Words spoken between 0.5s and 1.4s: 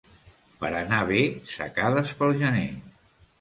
Per anar bé,